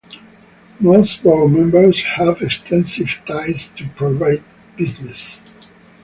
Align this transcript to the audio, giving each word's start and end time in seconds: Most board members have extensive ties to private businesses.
Most 0.79 1.21
board 1.21 1.51
members 1.51 2.01
have 2.01 2.41
extensive 2.41 3.21
ties 3.27 3.67
to 3.75 3.87
private 3.89 4.41
businesses. 4.75 5.37